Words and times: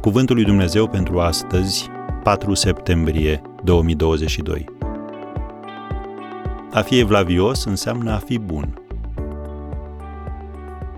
Cuvântul 0.00 0.34
lui 0.34 0.44
Dumnezeu 0.44 0.88
pentru 0.88 1.20
astăzi, 1.20 1.88
4 2.22 2.54
septembrie 2.54 3.42
2022. 3.64 4.64
A 6.72 6.80
fi 6.80 6.98
evlavios 6.98 7.64
înseamnă 7.64 8.12
a 8.12 8.18
fi 8.18 8.38
bun. 8.38 8.82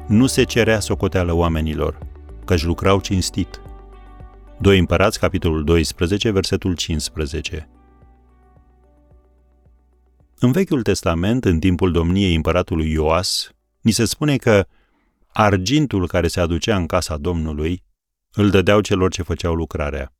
Nu 0.06 0.26
se 0.26 0.42
cerea 0.42 0.80
socoteală 0.80 1.32
oamenilor, 1.32 1.98
căci 2.44 2.64
lucrau 2.64 3.00
cinstit. 3.00 3.60
2 4.58 4.78
Împărați, 4.78 5.18
capitolul 5.18 5.64
12, 5.64 6.30
versetul 6.30 6.74
15. 6.74 7.68
În 10.38 10.52
Vechiul 10.52 10.82
Testament, 10.82 11.44
în 11.44 11.58
timpul 11.58 11.92
domniei 11.92 12.34
împăratului 12.34 12.90
Ioas, 12.90 13.50
ni 13.80 13.90
se 13.90 14.04
spune 14.04 14.36
că 14.36 14.66
argintul 15.26 16.06
care 16.06 16.28
se 16.28 16.40
aducea 16.40 16.76
în 16.76 16.86
casa 16.86 17.16
Domnului 17.16 17.82
îl 18.32 18.50
dădeau 18.50 18.80
celor 18.80 19.10
ce 19.10 19.22
făceau 19.22 19.54
lucrarea. 19.54 20.14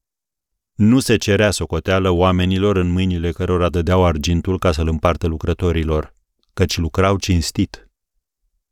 Nu 0.75 0.99
se 0.99 1.17
cerea 1.17 1.51
socoteală 1.51 2.11
oamenilor 2.11 2.77
în 2.77 2.91
mâinile 2.91 3.33
cărora 3.33 3.69
dădeau 3.69 4.05
argintul 4.05 4.59
ca 4.59 4.73
să-l 4.73 4.89
împartă 4.89 5.27
lucrătorilor, 5.27 6.15
căci 6.53 6.77
lucrau 6.77 7.19
cinstit. 7.19 7.89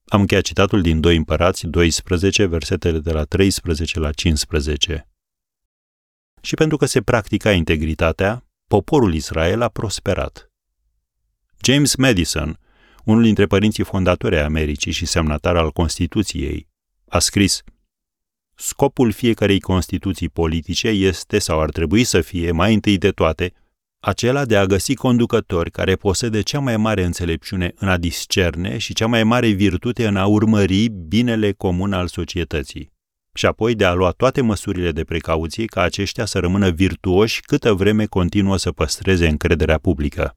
Am 0.05 0.21
încheiat 0.21 0.45
citatul 0.45 0.83
din 0.83 1.01
2 1.01 1.17
Împărați 1.17 1.67
12, 1.67 2.45
versetele 2.45 2.99
de 2.99 3.13
la 3.13 3.25
13 3.25 4.01
la 4.01 4.13
15. 4.13 5.09
Și 6.41 6.55
pentru 6.55 6.77
că 6.77 6.87
se 6.87 7.03
practica 7.03 7.53
integritatea, 7.53 8.45
poporul 8.67 9.15
Israel 9.15 9.63
a 9.63 9.69
prosperat. 9.69 10.51
James 11.63 11.95
Madison, 11.95 12.59
unul 13.05 13.23
dintre 13.23 13.47
părinții 13.47 13.85
fondatori 13.85 14.37
ai 14.37 14.43
Americii 14.43 14.93
și 14.93 15.07
semnatar 15.07 15.57
al 15.57 15.71
Constituției, 15.71 16.69
a 17.09 17.19
scris 17.19 17.63
Scopul 18.61 19.13
fiecarei 19.13 19.61
constituții 19.61 20.29
politice 20.29 20.89
este 20.89 21.39
sau 21.39 21.61
ar 21.61 21.71
trebui 21.71 22.05
să 22.05 22.21
fie, 22.21 22.51
mai 22.51 22.75
întâi 22.75 22.99
de 22.99 23.11
toate, 23.11 23.53
acela 24.01 24.45
de 24.45 24.57
a 24.57 24.67
găsi 24.67 24.95
conducători 24.95 25.71
care 25.71 25.97
posede 25.97 26.41
cea 26.41 26.59
mai 26.59 26.77
mare 26.77 27.05
înțelepciune 27.05 27.73
în 27.77 27.89
a 27.89 27.97
discerne 27.97 28.79
și 28.79 28.95
cea 28.95 29.07
mai 29.07 29.25
mare 29.25 29.49
virtute 29.49 30.07
în 30.07 30.17
a 30.17 30.27
urmări 30.27 30.89
binele 30.89 31.53
comun 31.53 31.93
al 31.93 32.07
societății, 32.07 32.93
și 33.33 33.47
apoi 33.47 33.75
de 33.75 33.85
a 33.85 33.93
lua 33.93 34.11
toate 34.11 34.41
măsurile 34.41 34.93
de 34.93 35.05
precauție 35.05 35.65
ca 35.65 35.83
aceștia 35.83 36.25
să 36.25 36.39
rămână 36.39 36.71
virtuoși 36.71 37.41
câtă 37.41 37.73
vreme 37.73 38.05
continuă 38.05 38.57
să 38.57 38.73
păstreze 38.73 39.29
încrederea 39.29 39.79
publică. 39.79 40.37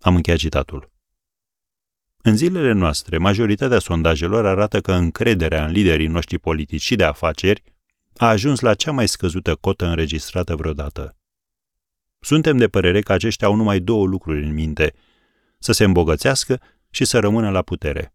Am 0.00 0.14
încheiat 0.14 0.38
citatul. 0.38 0.90
În 2.22 2.36
zilele 2.36 2.72
noastre, 2.72 3.18
majoritatea 3.18 3.78
sondajelor 3.78 4.46
arată 4.46 4.80
că 4.80 4.92
încrederea 4.92 5.64
în 5.64 5.72
liderii 5.72 6.06
noștri 6.06 6.38
politici 6.38 6.80
și 6.80 6.96
de 6.96 7.04
afaceri 7.04 7.62
a 8.16 8.28
ajuns 8.28 8.60
la 8.60 8.74
cea 8.74 8.92
mai 8.92 9.08
scăzută 9.08 9.54
cotă 9.54 9.86
înregistrată 9.86 10.56
vreodată. 10.56 11.16
Suntem 12.18 12.56
de 12.56 12.68
părere 12.68 13.00
că 13.00 13.12
aceștia 13.12 13.46
au 13.46 13.54
numai 13.54 13.80
două 13.80 14.06
lucruri 14.06 14.44
în 14.44 14.52
minte, 14.52 14.94
să 15.58 15.72
se 15.72 15.84
îmbogățească 15.84 16.60
și 16.90 17.04
să 17.04 17.18
rămână 17.18 17.50
la 17.50 17.62
putere. 17.62 18.14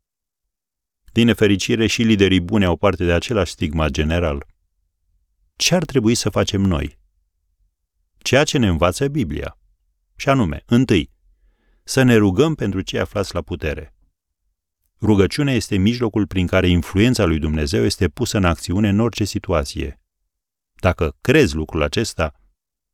Din 1.12 1.26
nefericire, 1.26 1.88
și 1.88 2.02
liderii 2.02 2.42
buni 2.42 2.66
au 2.66 2.76
parte 2.76 3.06
de 3.06 3.12
același 3.12 3.52
stigma 3.52 3.90
general. 3.90 4.46
Ce 5.56 5.76
ar 5.76 5.86
trebui 5.86 6.16
să 6.16 6.30
facem 6.30 6.62
noi? 6.62 7.00
Ceea 8.18 8.44
ce 8.44 8.58
ne 8.58 8.68
învață 8.68 9.08
Biblia. 9.08 9.58
Și 10.16 10.30
anume, 10.30 10.64
întâi, 10.66 11.12
să 11.84 12.02
ne 12.04 12.16
rugăm 12.16 12.56
pentru 12.56 12.82
cei 12.82 13.00
aflați 13.00 13.34
la 13.34 13.42
putere. 13.42 13.95
Rugăciunea 15.02 15.54
este 15.54 15.78
mijlocul 15.78 16.28
prin 16.28 16.48
care 16.48 16.68
influența 16.68 17.26
lui 17.26 17.40
Dumnezeu 17.40 17.84
este 17.84 18.10
pusă 18.10 18.38
în 18.38 18.46
acțiune 18.46 18.90
în 18.90 19.00
orice 19.00 19.24
situație. 19.24 20.00
Dacă 20.74 21.18
crezi 21.22 21.56
lucrul 21.56 21.82
acesta, 21.82 22.34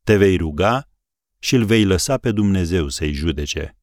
te 0.03 0.17
vei 0.17 0.38
ruga 0.38 0.90
și 1.40 1.56
îl 1.56 1.66
vei 1.66 1.85
lăsa 1.85 2.17
pe 2.17 2.31
Dumnezeu 2.31 2.88
să-i 2.88 3.13
judece. 3.13 3.78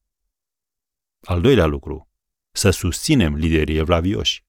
Al 1.21 1.41
doilea 1.41 1.65
lucru, 1.65 2.09
să 2.51 2.69
susținem 2.69 3.35
liderii 3.35 3.77
evlavioși. 3.77 4.43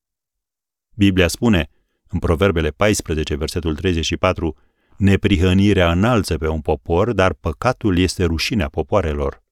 Biblia 0.94 1.28
spune, 1.28 1.68
în 2.08 2.18
Proverbele 2.18 2.70
14, 2.70 3.34
versetul 3.34 3.76
34, 3.76 4.56
Neprihănirea 4.96 5.92
înalță 5.92 6.38
pe 6.38 6.48
un 6.48 6.60
popor, 6.60 7.12
dar 7.12 7.32
păcatul 7.32 7.98
este 7.98 8.24
rușinea 8.24 8.68
popoarelor. 8.68 9.42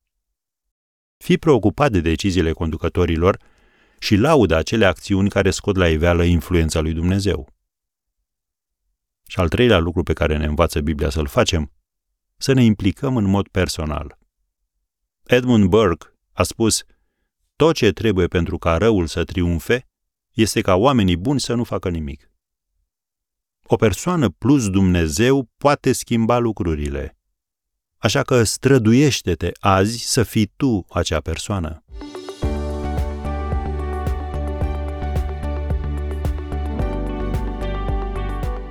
Fii 1.16 1.38
preocupat 1.38 1.90
de 1.90 2.00
deciziile 2.00 2.52
conducătorilor 2.52 3.38
și 3.98 4.16
laudă 4.16 4.56
acele 4.56 4.84
acțiuni 4.84 5.28
care 5.28 5.50
scot 5.50 5.76
la 5.76 5.88
iveală 5.88 6.24
influența 6.24 6.80
lui 6.80 6.92
Dumnezeu. 6.92 7.48
Și 9.26 9.38
al 9.38 9.48
treilea 9.48 9.78
lucru 9.78 10.02
pe 10.02 10.12
care 10.12 10.36
ne 10.36 10.44
învață 10.44 10.80
Biblia 10.80 11.10
să-l 11.10 11.26
facem, 11.26 11.72
să 12.36 12.52
ne 12.52 12.64
implicăm 12.64 13.16
în 13.16 13.24
mod 13.24 13.48
personal. 13.48 14.18
Edmund 15.24 15.64
Burke 15.64 16.06
a 16.32 16.42
spus, 16.42 16.84
tot 17.56 17.74
ce 17.74 17.92
trebuie 17.92 18.26
pentru 18.26 18.58
ca 18.58 18.76
răul 18.76 19.06
să 19.06 19.24
triumfe 19.24 19.86
este 20.32 20.60
ca 20.60 20.74
oamenii 20.74 21.16
buni 21.16 21.40
să 21.40 21.54
nu 21.54 21.64
facă 21.64 21.88
nimic. 21.88 22.30
O 23.62 23.76
persoană 23.76 24.30
plus 24.30 24.68
Dumnezeu 24.68 25.50
poate 25.56 25.92
schimba 25.92 26.38
lucrurile. 26.38 27.18
Așa 27.96 28.22
că 28.22 28.42
străduiește-te 28.42 29.50
azi 29.60 29.98
să 29.98 30.22
fii 30.22 30.52
tu 30.56 30.86
acea 30.88 31.20
persoană. 31.20 31.84